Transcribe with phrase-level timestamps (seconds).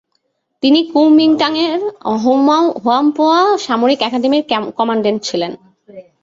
[0.63, 1.79] তিনি কুওমিঙটাঙের
[2.83, 4.43] হোয়ামপোয়া সামরিক অ্যাকাডেমির
[4.79, 5.51] কমান্ড্যান্ট ছিলেন।